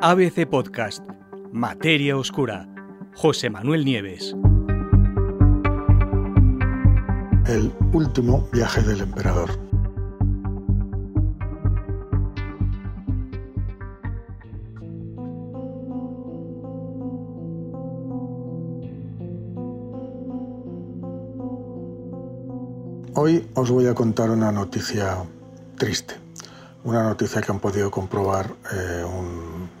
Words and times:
ABC 0.00 0.46
Podcast, 0.46 1.02
Materia 1.50 2.16
Oscura, 2.16 2.68
José 3.16 3.50
Manuel 3.50 3.84
Nieves. 3.84 4.32
El 7.48 7.72
último 7.92 8.48
viaje 8.52 8.80
del 8.82 9.00
emperador. 9.00 9.50
Hoy 23.16 23.50
os 23.54 23.68
voy 23.68 23.88
a 23.88 23.94
contar 23.94 24.30
una 24.30 24.52
noticia 24.52 25.16
triste, 25.76 26.14
una 26.84 27.02
noticia 27.02 27.40
que 27.40 27.50
han 27.50 27.58
podido 27.58 27.90
comprobar 27.90 28.54
eh, 28.72 29.04
un, 29.04 29.77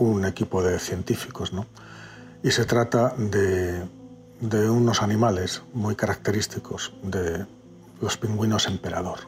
un, 0.00 0.24
equipo 0.24 0.62
de 0.62 0.78
científicos, 0.78 1.52
¿no? 1.52 1.66
Y 2.42 2.50
se 2.50 2.64
trata 2.64 3.14
de, 3.16 3.88
unos 4.70 5.02
animales 5.02 5.62
muy 5.72 5.94
característicos 5.94 6.92
de 7.02 7.46
los 8.00 8.16
pingüinos 8.16 8.66
emperador. 8.66 9.20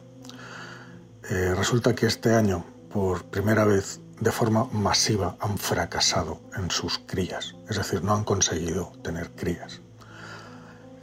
Eh, 1.29 1.53
resulta 1.55 1.93
que 1.93 2.07
este 2.07 2.33
año, 2.33 2.65
por 2.91 3.23
primera 3.25 3.65
vez, 3.65 3.99
de 4.19 4.31
forma 4.31 4.65
masiva, 4.71 5.37
han 5.39 5.57
fracasado 5.57 6.39
en 6.57 6.71
sus 6.71 6.99
crías, 6.99 7.55
es 7.69 7.77
decir, 7.77 8.03
no 8.03 8.13
han 8.13 8.23
conseguido 8.23 8.91
tener 9.03 9.31
crías 9.31 9.81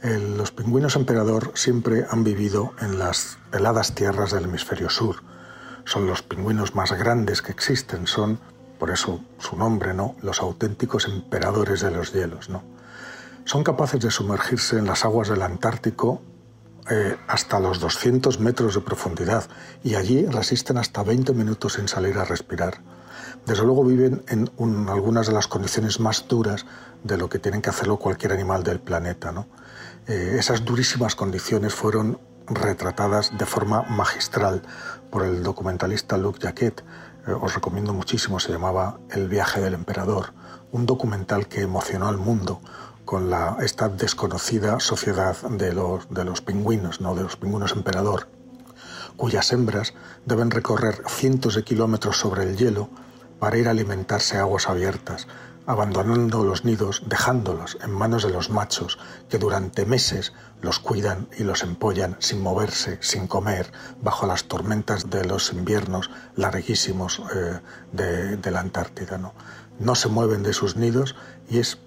los 0.03 0.51
pingüinos 0.51 0.95
emperador 0.95 1.51
siempre 1.53 2.05
han 2.09 2.23
vivido 2.23 2.73
en 2.79 2.97
las 2.97 3.37
heladas 3.53 3.93
tierras 3.93 4.31
del 4.31 4.45
hemisferio 4.45 4.89
sur. 4.89 5.17
Son 5.85 6.07
los 6.07 6.23
pingüinos 6.23 6.75
más 6.75 6.91
grandes 6.93 7.41
que 7.41 7.51
existen, 7.51 8.07
son, 8.07 8.39
por 8.81 8.89
eso 8.89 9.23
su 9.37 9.55
nombre, 9.55 9.93
¿no? 9.93 10.15
Los 10.23 10.39
auténticos 10.39 11.05
emperadores 11.05 11.81
de 11.81 11.91
los 11.91 12.13
hielos, 12.13 12.49
¿no? 12.49 12.63
Son 13.45 13.63
capaces 13.63 14.01
de 14.01 14.09
sumergirse 14.09 14.79
en 14.79 14.87
las 14.87 15.05
aguas 15.05 15.29
del 15.29 15.43
Antártico 15.43 16.23
eh, 16.89 17.15
hasta 17.27 17.59
los 17.59 17.79
200 17.79 18.39
metros 18.39 18.73
de 18.73 18.81
profundidad 18.81 19.43
y 19.83 19.93
allí 19.93 20.25
resisten 20.25 20.79
hasta 20.79 21.03
20 21.03 21.31
minutos 21.33 21.73
sin 21.73 21.87
salir 21.87 22.17
a 22.17 22.25
respirar. 22.25 22.81
Desde 23.45 23.63
luego 23.63 23.83
viven 23.83 24.23
en 24.29 24.49
algunas 24.89 25.27
de 25.27 25.33
las 25.33 25.47
condiciones 25.47 25.99
más 25.99 26.27
duras 26.27 26.65
de 27.03 27.19
lo 27.19 27.29
que 27.29 27.37
tienen 27.37 27.61
que 27.61 27.69
hacerlo 27.69 27.97
cualquier 27.97 28.33
animal 28.33 28.63
del 28.63 28.79
planeta. 28.79 29.31
¿no? 29.31 29.45
Eh, 30.07 30.37
esas 30.39 30.65
durísimas 30.65 31.13
condiciones 31.13 31.75
fueron 31.75 32.19
retratadas 32.47 33.37
de 33.37 33.45
forma 33.45 33.83
magistral 33.83 34.63
por 35.11 35.23
el 35.23 35.43
documentalista 35.43 36.17
Luc 36.17 36.39
Jacquet. 36.39 36.83
Eh, 37.27 37.33
os 37.33 37.53
recomiendo 37.53 37.93
muchísimo, 37.93 38.39
se 38.39 38.51
llamaba 38.51 38.99
El 39.09 39.27
viaje 39.27 39.61
del 39.61 39.75
emperador, 39.75 40.33
un 40.71 40.85
documental 40.85 41.47
que 41.47 41.61
emocionó 41.61 42.07
al 42.07 42.17
mundo 42.17 42.61
con 43.05 43.29
la, 43.29 43.57
esta 43.61 43.89
desconocida 43.89 44.79
sociedad 44.79 45.35
de 45.49 45.73
los, 45.73 46.09
de 46.09 46.23
los 46.23 46.41
pingüinos, 46.41 47.01
¿no? 47.01 47.13
de 47.13 47.23
los 47.23 47.35
pingüinos 47.35 47.73
emperador, 47.73 48.27
cuyas 49.17 49.51
hembras 49.51 49.93
deben 50.25 50.49
recorrer 50.49 51.03
cientos 51.07 51.55
de 51.55 51.63
kilómetros 51.63 52.17
sobre 52.17 52.43
el 52.43 52.57
hielo 52.57 52.89
para 53.39 53.57
ir 53.57 53.67
a 53.67 53.71
alimentarse 53.71 54.37
a 54.37 54.41
aguas 54.41 54.67
abiertas, 54.67 55.27
abandonando 55.71 56.43
los 56.43 56.65
nidos, 56.65 57.01
dejándolos 57.05 57.77
en 57.81 57.91
manos 57.91 58.23
de 58.23 58.29
los 58.29 58.49
machos 58.49 58.99
que 59.29 59.37
durante 59.37 59.85
meses 59.85 60.33
los 60.61 60.79
cuidan 60.79 61.29
y 61.37 61.43
los 61.43 61.63
empollan 61.63 62.17
sin 62.19 62.41
moverse, 62.41 62.97
sin 62.99 63.25
comer, 63.25 63.71
bajo 64.01 64.27
las 64.27 64.43
tormentas 64.43 65.09
de 65.09 65.23
los 65.23 65.53
inviernos 65.53 66.09
larguísimos 66.35 67.21
eh, 67.33 67.61
de, 67.93 68.51
la 68.51 68.59
Antártida. 68.59 69.17
¿no? 69.17 69.33
no 69.79 69.95
se 69.95 70.09
mueven 70.09 70.43
de 70.43 70.51
sus 70.51 70.75
nidos 70.75 71.15
y 71.49 71.59
es, 71.59 71.77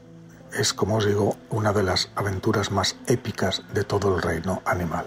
es, 0.55 0.73
como 0.73 0.97
os 0.97 1.05
digo, 1.05 1.37
una 1.51 1.75
de 1.75 1.83
las 1.83 2.09
aventuras 2.15 2.71
más 2.71 2.97
épicas 3.07 3.65
de 3.75 3.85
todo 3.85 4.17
el 4.17 4.23
reino 4.23 4.63
animal. 4.65 5.05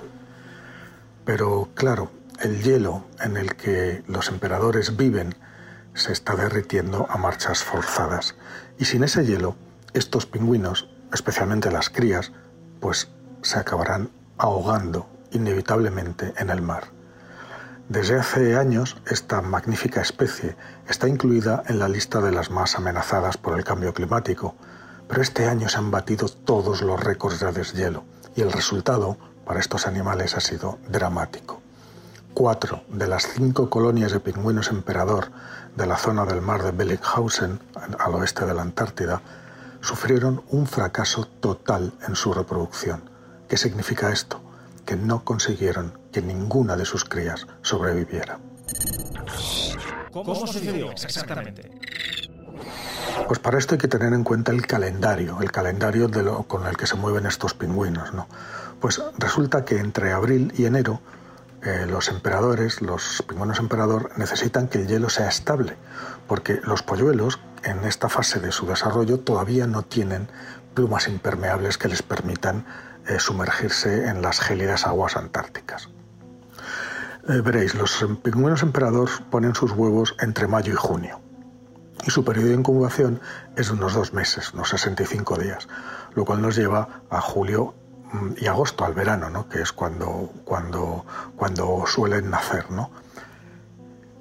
Pero 1.26 1.70
claro, 1.74 2.12
el 2.40 2.62
hielo 2.62 3.06
en 3.20 3.38
el 3.38 3.56
que 3.56 4.04
los 4.08 4.30
emperadores 4.30 4.96
viven 4.96 5.36
se 5.98 6.14
está 6.14 6.36
derritiendo 6.36 7.08
a 7.10 7.18
marchas 7.18 7.64
forzadas. 7.64 8.36
Y 8.78 8.86
sin 8.86 9.04
ese 9.04 9.26
hielo, 9.26 9.56
estos 9.94 10.26
pingüinos, 10.26 10.90
especialmente 11.12 11.72
las 11.72 11.90
crías, 11.90 12.32
pues 12.80 13.10
se 13.42 13.60
acabarán 13.60 14.12
ahogando 14.38 15.08
inevitablemente 15.32 16.34
en 16.38 16.50
el 16.50 16.62
mar. 16.62 16.86
Desde 17.90 18.20
hace 18.20 18.58
años, 18.58 18.98
esta 19.08 19.42
magnífica 19.42 20.02
especie 20.02 20.56
está 20.88 21.08
incluida 21.08 21.64
en 21.68 21.80
la 21.80 21.88
lista 21.88 22.22
de 22.22 22.32
las 22.32 22.52
más 22.52 22.76
amenazadas 22.76 23.38
por 23.38 23.58
el 23.58 23.64
cambio 23.64 23.94
climático, 23.94 24.56
pero 25.08 25.22
este 25.22 25.48
año 25.48 25.70
se 25.70 25.78
han 25.78 25.90
batido 25.90 26.28
todos 26.28 26.82
los 26.82 27.00
récords 27.00 27.40
de 27.40 27.52
deshielo 27.52 28.04
y 28.36 28.42
el 28.42 28.52
resultado 28.52 29.18
para 29.46 29.62
estos 29.62 29.88
animales 29.88 30.36
ha 30.36 30.42
sido 30.42 30.78
dramático. 30.90 31.62
Cuatro 32.38 32.84
de 32.88 33.08
las 33.08 33.28
cinco 33.34 33.68
colonias 33.68 34.12
de 34.12 34.20
pingüinos 34.20 34.70
emperador 34.70 35.32
de 35.76 35.88
la 35.88 35.98
zona 35.98 36.24
del 36.24 36.40
mar 36.40 36.62
de 36.62 36.70
Bellinghausen, 36.70 37.60
al 37.98 38.14
oeste 38.14 38.46
de 38.46 38.54
la 38.54 38.62
Antártida, 38.62 39.24
sufrieron 39.82 40.44
un 40.50 40.68
fracaso 40.68 41.26
total 41.26 41.94
en 42.08 42.16
su 42.16 42.36
reproducción. 42.36 43.10
¿Qué 43.50 43.58
significa 43.58 44.12
esto? 44.12 44.40
Que 44.86 44.96
no 44.96 45.24
consiguieron 45.24 45.98
que 46.12 46.22
ninguna 46.22 46.76
de 46.76 46.86
sus 46.86 47.06
crías 47.06 47.48
sobreviviera. 47.64 48.38
¿Cómo 50.12 50.36
sucedió 50.36 50.92
exactamente? 50.92 51.72
Pues 53.28 53.40
para 53.40 53.58
esto 53.58 53.74
hay 53.74 53.80
que 53.80 53.88
tener 53.88 54.14
en 54.14 54.24
cuenta 54.24 54.52
el 54.52 54.68
calendario, 54.68 55.42
el 55.42 55.52
calendario 55.52 56.08
de 56.08 56.22
lo, 56.22 56.44
con 56.44 56.68
el 56.68 56.78
que 56.78 56.86
se 56.86 56.98
mueven 56.98 57.26
estos 57.26 57.56
pingüinos. 57.56 58.14
¿no? 58.14 58.28
Pues 58.80 59.02
resulta 59.18 59.66
que 59.66 59.80
entre 59.80 60.12
abril 60.12 60.54
y 60.56 60.66
enero 60.66 61.02
eh, 61.64 61.86
los 61.90 62.10
emperadores, 62.10 62.82
los 62.82 63.24
pingüinos 63.28 63.60
emperador, 63.60 64.12
necesitan 64.18 64.68
que 64.68 64.80
el 64.80 64.88
hielo 64.88 65.10
sea 65.10 65.28
estable, 65.28 65.76
porque 66.28 66.60
los 66.64 66.84
polluelos 66.84 67.40
en 67.64 67.84
esta 67.86 68.10
fase 68.10 68.40
de 68.40 68.52
su 68.52 68.66
desarrollo 68.66 69.20
todavía 69.20 69.68
no 69.68 69.82
tienen 69.82 70.28
plumas 70.74 71.08
impermeables 71.08 71.78
que 71.78 71.88
les 71.88 72.02
permitan 72.04 72.66
eh, 73.08 73.20
sumergirse 73.20 74.08
en 74.08 74.22
las 74.22 74.40
gélidas 74.40 74.86
aguas 74.86 75.18
antárticas. 75.18 75.90
Eh, 77.28 77.42
veréis, 77.42 77.76
los 77.76 78.06
pingüinos 78.24 78.64
emperador 78.64 79.10
ponen 79.30 79.56
sus 79.56 79.72
huevos 79.72 80.16
entre 80.20 80.48
mayo 80.48 80.74
y 80.74 80.78
junio 80.78 81.20
y 82.08 82.12
su 82.12 82.24
periodo 82.24 82.48
de 82.48 82.54
incubación 82.54 83.20
es 83.56 83.68
de 83.68 83.74
unos 83.74 83.94
dos 83.94 84.14
meses, 84.14 84.54
unos 84.54 84.70
65 84.70 85.38
días, 85.38 85.68
lo 86.16 86.26
cual 86.26 86.42
nos 86.42 86.56
lleva 86.56 87.02
a 87.10 87.22
julio 87.22 87.76
y 88.38 88.48
agosto, 88.48 88.86
al 88.86 88.94
verano, 88.94 89.30
¿no? 89.30 89.50
que 89.50 89.62
es 89.62 89.72
cuando, 89.72 90.32
cuando, 90.46 91.06
cuando 91.36 91.84
suelen 91.86 92.30
nacer. 92.30 92.72
¿no? 92.72 92.92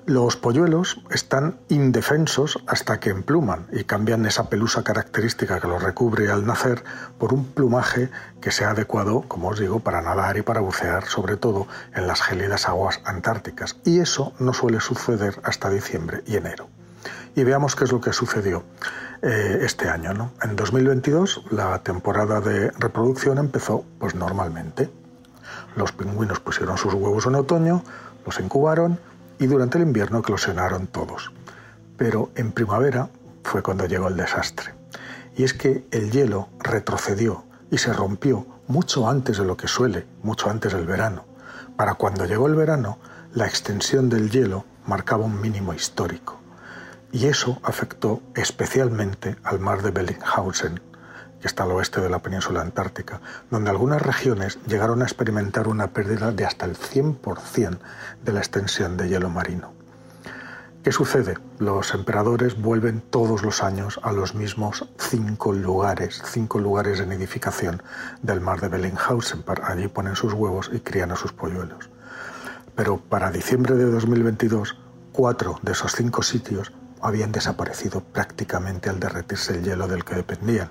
Los 0.07 0.37
polluelos 0.37 1.03
están 1.11 1.59
indefensos 1.69 2.63
hasta 2.69 3.01
que 3.01 3.11
empluman 3.11 3.67
y 3.73 3.83
cambian 3.83 4.25
esa 4.25 4.49
pelusa 4.49 4.85
característica 4.85 5.59
que 5.59 5.67
los 5.67 5.83
recubre 5.83 6.31
al 6.31 6.47
nacer 6.47 6.85
por 7.19 7.35
un 7.35 7.45
plumaje 7.45 8.11
que 8.41 8.53
sea 8.53 8.71
adecuado, 8.71 9.23
como 9.23 9.49
os 9.49 9.59
digo, 9.59 9.81
para 9.81 10.03
nadar 10.03 10.37
y 10.37 10.43
para 10.43 10.61
bucear, 10.61 11.07
sobre 11.07 11.37
todo 11.37 11.67
en 11.93 12.07
las 12.07 12.23
gélidas 12.23 12.69
aguas 12.69 13.01
antárticas. 13.05 13.79
Y 13.85 13.99
eso 13.99 14.33
no 14.39 14.53
suele 14.53 14.79
suceder 14.79 15.41
hasta 15.43 15.71
diciembre 15.71 16.23
y 16.25 16.37
enero. 16.37 16.69
Y 17.35 17.43
veamos 17.43 17.75
qué 17.75 17.83
es 17.83 17.91
lo 17.91 18.01
que 18.01 18.13
sucedió. 18.13 18.63
Eh, 19.23 19.61
este 19.63 19.89
año. 19.89 20.13
¿no? 20.13 20.33
En 20.43 20.57
2022 20.57 21.45
la 21.51 21.83
temporada 21.83 22.41
de 22.41 22.71
reproducción 22.73 23.39
empezó 23.39 23.85
pues 23.99 24.15
normalmente. 24.15 24.91
Los 25.75 25.93
pingüinos 25.93 26.41
pusieron 26.41 26.77
sus 26.77 26.93
huevos 26.95 27.27
en 27.27 27.35
otoño, 27.35 27.83
los 28.27 28.41
incubaron 28.41 28.99
y 29.39 29.47
durante 29.47 29.79
el 29.79 29.85
invierno 29.85 30.19
eclosionaron 30.19 30.87
todos. 30.87 31.33
Pero 31.97 32.31
en 32.35 32.53
primavera 32.53 33.09
fue 33.43 33.63
cuando 33.63 33.87
llegó 33.87 34.09
el 34.09 34.17
desastre. 34.17 34.75
Y 35.35 35.45
es 35.45 35.55
que 35.55 35.87
el 35.91 36.11
hielo 36.11 36.49
retrocedió 36.59 37.45
y 37.71 37.79
se 37.79 37.93
rompió 37.93 38.47
mucho 38.69 39.09
antes 39.09 39.39
de 39.39 39.45
lo 39.45 39.57
que 39.57 39.69
suele, 39.69 40.07
mucho 40.23 40.51
antes 40.51 40.73
del 40.73 40.87
verano. 40.87 41.25
Para 41.77 41.95
cuando 41.95 42.25
llegó 42.27 42.47
el 42.47 42.55
verano, 42.55 42.99
la 43.33 43.47
extensión 43.47 44.09
del 44.09 44.31
hielo 44.31 44.65
marcaba 44.87 45.25
un 45.25 45.41
mínimo 45.41 45.75
histórico 45.75 46.41
y 47.13 47.27
eso 47.27 47.59
afectó 47.63 48.23
especialmente 48.35 49.37
al 49.43 49.59
mar 49.59 49.83
de 49.83 49.91
Bellinghausen, 49.91 50.81
que 51.41 51.47
está 51.47 51.65
al 51.65 51.73
oeste 51.73 52.01
de 52.01 52.11
la 52.11 52.21
península 52.21 52.61
antártica, 52.61 53.21
donde 53.51 53.71
algunas 53.71 54.03
regiones 54.03 54.59
llegaron 54.67 55.03
a 55.03 55.05
experimentar 55.05 55.69
una 55.69 55.89
pérdida 55.89 56.33
de 56.33 56.45
hasta 56.45 56.67
el 56.67 56.77
100% 56.77 57.79
de 58.25 58.33
la 58.33 58.41
extensión 58.41 58.97
de 58.97 59.09
hielo 59.09 59.31
marino. 59.31 59.73
¿Qué 60.87 60.93
sucede? 60.93 61.37
Los 61.59 61.95
emperadores 61.95 62.61
vuelven 62.61 63.01
todos 63.01 63.43
los 63.43 63.65
años 63.65 63.99
a 64.05 64.13
los 64.13 64.37
mismos 64.37 64.89
cinco 64.99 65.53
lugares, 65.53 66.23
cinco 66.25 66.61
lugares 66.61 67.01
de 67.01 67.07
nidificación 67.07 67.83
del 68.23 68.41
mar 68.41 68.61
de 68.61 68.69
Bellinghausen. 68.69 69.43
Allí 69.65 69.89
ponen 69.89 70.15
sus 70.15 70.33
huevos 70.33 70.71
y 70.73 70.79
crían 70.79 71.11
a 71.11 71.17
sus 71.17 71.33
polluelos. 71.33 71.91
Pero 72.77 72.99
para 72.99 73.33
diciembre 73.33 73.75
de 73.75 73.91
2022, 73.91 74.79
cuatro 75.11 75.59
de 75.63 75.73
esos 75.73 75.91
cinco 75.91 76.23
sitios 76.23 76.73
habían 77.01 77.33
desaparecido 77.33 78.01
prácticamente 78.01 78.91
al 78.91 79.01
derretirse 79.01 79.55
el 79.55 79.65
hielo 79.65 79.89
del 79.89 80.05
que 80.05 80.15
dependían. 80.15 80.71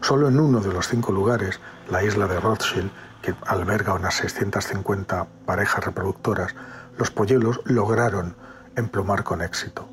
Solo 0.00 0.28
en 0.28 0.38
uno 0.40 0.60
de 0.60 0.72
los 0.72 0.88
cinco 0.88 1.12
lugares, 1.12 1.60
la 1.88 2.02
isla 2.02 2.26
de 2.26 2.40
Rothschild, 2.40 2.90
que 3.22 3.34
alberga 3.46 3.94
unas 3.94 4.14
650 4.14 5.26
parejas 5.46 5.84
reproductoras, 5.84 6.54
los 6.98 7.10
polluelos 7.10 7.60
lograron 7.64 8.36
emplumar 8.76 9.24
con 9.24 9.42
éxito. 9.42 9.88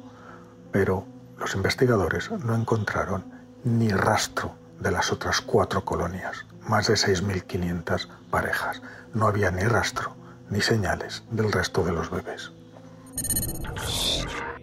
Pero 0.71 1.06
los 1.38 1.56
investigadores 1.56 2.31
no 2.31 2.56
encontraron 2.56 3.24
ni 3.63 3.89
rastro 3.89 4.56
de 4.80 4.91
las 4.91 5.12
otras 5.12 5.41
cuatro 5.41 5.85
colonias, 5.85 6.45
más 6.68 6.88
de 6.88 6.95
6.500 6.95 8.07
parejas. 8.30 8.81
No 9.13 9.27
había 9.27 9.51
ni 9.51 9.63
rastro 9.63 10.15
ni 10.50 10.62
señales 10.62 11.24
del 11.31 11.51
resto 11.51 11.83
de 11.83 11.91
los 11.91 12.09
bebés. 12.12 12.51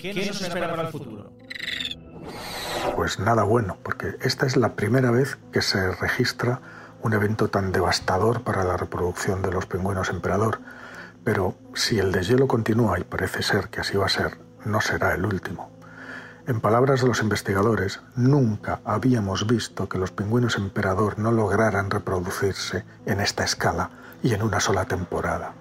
¿Qué 0.00 0.14
nos 0.14 0.40
espera 0.40 0.70
para 0.70 0.82
el 0.82 0.88
futuro? 0.88 1.30
Pues 2.96 3.18
nada 3.18 3.42
bueno, 3.42 3.76
porque 3.82 4.16
esta 4.22 4.46
es 4.46 4.56
la 4.56 4.74
primera 4.74 5.10
vez 5.10 5.36
que 5.52 5.60
se 5.60 5.92
registra 5.92 6.60
un 7.02 7.12
evento 7.12 7.48
tan 7.48 7.72
devastador 7.72 8.42
para 8.42 8.64
la 8.64 8.76
reproducción 8.76 9.42
de 9.42 9.52
los 9.52 9.66
pingüinos 9.66 10.10
emperador. 10.10 10.60
Pero 11.22 11.54
si 11.74 11.98
el 11.98 12.12
deshielo 12.12 12.48
continúa, 12.48 12.98
y 12.98 13.04
parece 13.04 13.42
ser 13.42 13.68
que 13.68 13.80
así 13.80 13.96
va 13.96 14.06
a 14.06 14.10
ser, 14.10 14.38
no 14.64 14.80
será 14.80 15.14
el 15.14 15.26
último. 15.26 15.70
En 16.46 16.60
palabras 16.60 17.02
de 17.02 17.08
los 17.08 17.20
investigadores, 17.20 18.00
nunca 18.16 18.80
habíamos 18.84 19.46
visto 19.46 19.88
que 19.88 19.98
los 19.98 20.10
pingüinos 20.10 20.56
emperador 20.56 21.18
no 21.18 21.30
lograran 21.30 21.90
reproducirse 21.90 22.84
en 23.04 23.20
esta 23.20 23.44
escala 23.44 23.90
y 24.22 24.32
en 24.32 24.42
una 24.42 24.60
sola 24.60 24.86
temporada. 24.86 25.52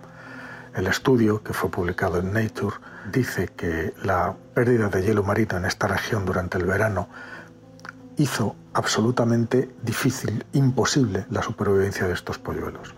El 0.75 0.87
estudio, 0.87 1.43
que 1.43 1.53
fue 1.53 1.69
publicado 1.69 2.19
en 2.19 2.33
Nature, 2.33 2.75
dice 3.11 3.49
que 3.55 3.93
la 4.03 4.35
pérdida 4.53 4.89
de 4.89 5.03
hielo 5.03 5.23
marino 5.23 5.57
en 5.57 5.65
esta 5.65 5.87
región 5.87 6.25
durante 6.25 6.57
el 6.57 6.65
verano 6.65 7.09
hizo 8.17 8.55
absolutamente 8.73 9.69
difícil, 9.81 10.45
imposible, 10.53 11.25
la 11.29 11.41
supervivencia 11.41 12.07
de 12.07 12.13
estos 12.13 12.37
polluelos. 12.37 12.93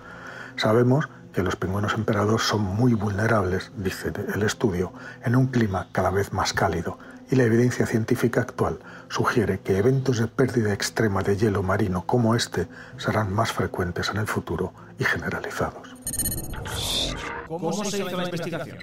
Sabemos 0.55 1.07
que 1.31 1.43
los 1.43 1.55
pingüinos 1.55 1.93
emperador 1.93 2.41
son 2.41 2.61
muy 2.61 2.93
vulnerables, 2.93 3.71
dice 3.77 4.11
el 4.33 4.43
estudio, 4.43 4.91
en 5.23 5.35
un 5.35 5.47
clima 5.47 5.87
cada 5.91 6.09
vez 6.09 6.33
más 6.33 6.53
cálido 6.53 6.97
y 7.29 7.35
la 7.35 7.43
evidencia 7.43 7.85
científica 7.85 8.41
actual 8.41 8.79
sugiere 9.07 9.61
que 9.61 9.77
eventos 9.77 10.19
de 10.19 10.27
pérdida 10.27 10.73
extrema 10.73 11.23
de 11.23 11.37
hielo 11.37 11.63
marino 11.63 12.05
como 12.05 12.35
este 12.35 12.67
serán 12.97 13.33
más 13.33 13.53
frecuentes 13.53 14.09
en 14.09 14.17
el 14.17 14.27
futuro 14.27 14.73
y 14.99 15.05
generalizados. 15.05 15.95
¿Cómo 17.59 17.83
se 17.83 17.97
hizo 17.97 18.17
la 18.17 18.23
investigación? 18.23 18.77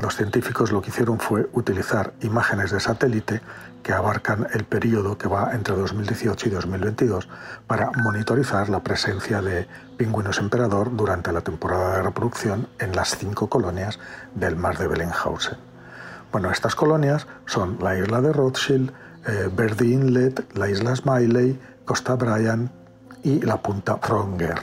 Los 0.00 0.16
científicos 0.16 0.72
lo 0.72 0.82
que 0.82 0.90
hicieron 0.90 1.18
fue 1.18 1.48
utilizar 1.52 2.12
imágenes 2.20 2.70
de 2.70 2.80
satélite 2.80 3.40
que 3.82 3.92
abarcan 3.92 4.46
el 4.52 4.64
periodo 4.64 5.16
que 5.16 5.28
va 5.28 5.52
entre 5.54 5.74
2018 5.74 6.48
y 6.48 6.52
2022 6.52 7.28
para 7.66 7.90
monitorizar 8.02 8.68
la 8.68 8.82
presencia 8.82 9.40
de 9.40 9.66
pingüinos 9.96 10.38
emperador 10.38 10.94
durante 10.94 11.32
la 11.32 11.40
temporada 11.40 11.96
de 11.96 12.02
reproducción 12.02 12.68
en 12.78 12.94
las 12.94 13.16
cinco 13.16 13.48
colonias 13.48 13.98
del 14.34 14.56
mar 14.56 14.76
de 14.78 14.88
Bellenhausen. 14.88 15.56
Bueno, 16.32 16.50
estas 16.50 16.74
colonias 16.74 17.26
son 17.46 17.78
la 17.80 17.96
isla 17.96 18.20
de 18.20 18.32
Rothschild, 18.32 18.92
eh, 19.26 19.48
Verdi 19.54 19.92
Inlet, 19.92 20.56
la 20.56 20.68
isla 20.68 20.96
Smiley, 20.96 21.58
Costa 21.84 22.16
Bryan 22.16 22.70
y 23.22 23.40
la 23.40 23.62
punta 23.62 23.96
Fronger. 23.98 24.60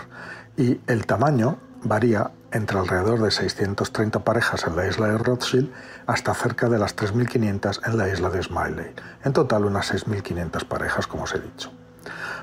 Y 0.57 0.79
el 0.87 1.05
tamaño 1.05 1.57
varía 1.83 2.31
entre 2.51 2.79
alrededor 2.79 3.21
de 3.21 3.31
630 3.31 4.19
parejas 4.23 4.65
en 4.67 4.75
la 4.75 4.87
isla 4.87 5.07
de 5.07 5.17
Rothschild 5.17 5.71
hasta 6.05 6.33
cerca 6.33 6.69
de 6.69 6.79
las 6.79 6.95
3.500 6.95 7.87
en 7.87 7.97
la 7.97 8.09
isla 8.09 8.29
de 8.29 8.43
Smiley. 8.43 8.93
En 9.23 9.33
total 9.33 9.65
unas 9.65 9.93
6.500 9.93 10.65
parejas, 10.65 11.07
como 11.07 11.23
os 11.23 11.33
he 11.33 11.39
dicho. 11.39 11.71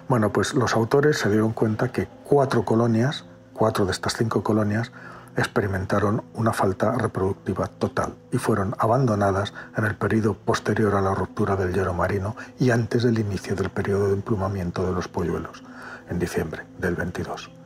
Bueno, 0.08 0.32
pues 0.32 0.55
los 0.55 0.75
autores 0.75 1.19
se 1.19 1.29
dieron 1.29 1.52
cuenta 1.52 1.93
que 1.93 2.08
cuatro 2.25 2.64
colonias, 2.64 3.25
cuatro 3.52 3.85
de 3.85 3.93
estas 3.93 4.17
cinco 4.17 4.43
colonias, 4.43 4.90
experimentaron 5.37 6.25
una 6.35 6.52
falta 6.52 6.93
reproductiva 6.93 7.67
total 7.67 8.14
y 8.32 8.38
fueron 8.38 8.75
abandonadas 8.79 9.52
en 9.76 9.85
el 9.85 9.94
periodo 9.94 10.35
posterior 10.35 10.94
a 10.96 11.00
la 11.00 11.14
ruptura 11.14 11.55
del 11.55 11.73
hielo 11.73 11.94
marino 11.94 12.35
y 12.58 12.70
antes 12.70 13.05
del 13.05 13.19
inicio 13.19 13.55
del 13.55 13.70
periodo 13.70 14.08
de 14.08 14.14
emplumamiento 14.14 14.85
de 14.85 14.93
los 14.93 15.06
polluelos, 15.06 15.62
en 16.08 16.19
diciembre 16.19 16.64
del 16.79 16.96
22. 16.96 17.57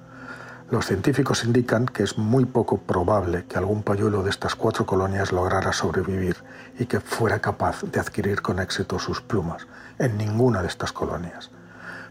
Los 0.72 0.86
científicos 0.86 1.44
indican 1.44 1.84
que 1.84 2.02
es 2.02 2.16
muy 2.16 2.46
poco 2.46 2.78
probable 2.78 3.44
que 3.46 3.58
algún 3.58 3.82
polluelo 3.82 4.22
de 4.22 4.30
estas 4.30 4.54
cuatro 4.54 4.86
colonias 4.86 5.30
lograra 5.30 5.70
sobrevivir 5.74 6.38
y 6.78 6.86
que 6.86 6.98
fuera 6.98 7.40
capaz 7.40 7.82
de 7.82 8.00
adquirir 8.00 8.40
con 8.40 8.58
éxito 8.58 8.98
sus 8.98 9.20
plumas 9.20 9.66
en 9.98 10.16
ninguna 10.16 10.62
de 10.62 10.69
estas 10.69 10.90
colonias. 10.90 11.50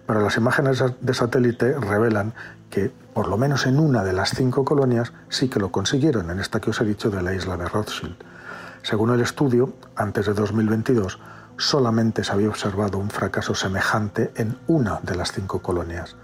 Pero 0.06 0.22
las 0.22 0.38
imágenes 0.38 0.84
de 1.02 1.14
satélite 1.16 1.74
revelan 1.74 2.36
que, 2.70 2.92
por 3.16 3.30
lo 3.30 3.36
menos 3.36 3.66
en 3.66 3.80
una 3.80 4.04
de 4.04 4.14
las 4.14 4.30
cinco 4.30 4.64
colonias, 4.64 5.12
sí 5.30 5.50
que 5.50 5.60
lo 5.60 5.72
consiguieron, 5.72 6.30
en 6.30 6.40
esta 6.40 6.60
que 6.60 6.70
os 6.70 6.80
he 6.82 6.86
dicho 6.86 7.10
de 7.10 7.24
la 7.24 7.34
isla 7.34 7.58
de 7.58 7.68
Rothschild. 7.68 8.18
Según 8.84 9.10
el 9.10 9.22
estudio, 9.22 9.74
antes 9.96 10.28
de 10.28 10.36
2022, 10.36 11.20
solamente 11.58 12.24
se 12.24 12.32
había 12.32 12.50
observado 12.50 13.00
un 13.00 13.10
fracaso 13.10 13.56
semejante 13.56 14.32
en 14.36 14.56
una 14.68 15.00
de 15.02 15.16
las 15.16 15.32
cinco 15.32 15.64
colonias, 15.64 16.16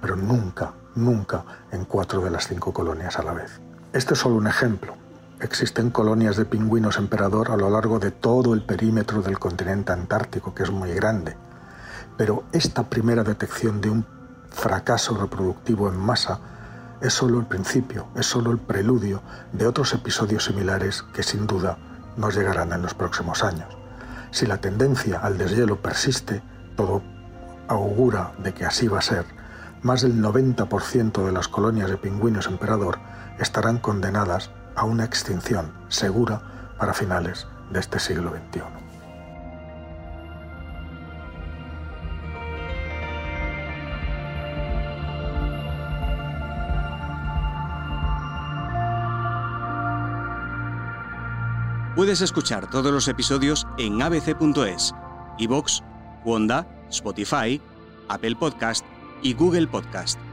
pero 0.00 0.14
nunca 0.14 0.74
nunca 0.94 1.44
en 1.72 1.84
cuatro 1.84 2.20
de 2.22 2.30
las 2.30 2.48
cinco 2.48 2.72
colonias 2.72 3.18
a 3.18 3.22
la 3.22 3.32
vez. 3.32 3.60
Este 3.92 4.14
es 4.14 4.20
solo 4.20 4.36
un 4.36 4.46
ejemplo. 4.46 4.94
Existen 5.40 5.90
colonias 5.90 6.36
de 6.36 6.44
pingüinos 6.44 6.98
emperador 6.98 7.50
a 7.50 7.56
lo 7.56 7.70
largo 7.70 7.98
de 7.98 8.10
todo 8.10 8.54
el 8.54 8.62
perímetro 8.62 9.22
del 9.22 9.38
continente 9.38 9.92
antártico, 9.92 10.54
que 10.54 10.64
es 10.64 10.70
muy 10.70 10.92
grande. 10.92 11.36
Pero 12.16 12.44
esta 12.52 12.90
primera 12.90 13.24
detección 13.24 13.80
de 13.80 13.90
un 13.90 14.06
fracaso 14.50 15.16
reproductivo 15.16 15.88
en 15.88 15.96
masa 15.96 16.40
es 17.00 17.14
solo 17.14 17.38
el 17.38 17.46
principio, 17.46 18.08
es 18.14 18.26
solo 18.26 18.50
el 18.50 18.58
preludio 18.58 19.22
de 19.52 19.66
otros 19.66 19.94
episodios 19.94 20.44
similares 20.44 21.02
que 21.14 21.22
sin 21.22 21.46
duda 21.46 21.78
nos 22.16 22.36
llegarán 22.36 22.72
en 22.72 22.82
los 22.82 22.94
próximos 22.94 23.42
años. 23.42 23.68
Si 24.30 24.46
la 24.46 24.58
tendencia 24.58 25.18
al 25.18 25.38
deshielo 25.38 25.80
persiste, 25.80 26.42
todo 26.76 27.02
augura 27.68 28.32
de 28.38 28.52
que 28.52 28.64
así 28.64 28.86
va 28.88 28.98
a 28.98 29.02
ser, 29.02 29.24
más 29.82 30.02
del 30.02 30.20
90% 30.22 31.24
de 31.24 31.32
las 31.32 31.48
colonias 31.48 31.90
de 31.90 31.96
pingüinos 31.96 32.46
emperador 32.46 32.98
estarán 33.38 33.78
condenadas 33.78 34.50
a 34.76 34.84
una 34.84 35.04
extinción 35.04 35.72
segura 35.88 36.74
para 36.78 36.94
finales 36.94 37.46
de 37.70 37.80
este 37.80 37.98
siglo 37.98 38.30
XXI. 38.30 38.62
Puedes 51.96 52.20
escuchar 52.22 52.70
todos 52.70 52.92
los 52.92 53.08
episodios 53.08 53.66
en 53.76 54.00
abc.es, 54.00 54.94
iVoox, 55.38 55.82
Wanda, 56.24 56.66
Spotify, 56.88 57.60
Apple 58.08 58.36
Podcast 58.36 58.84
y 59.22 59.34
Google 59.34 59.66
Podcast. 59.66 60.29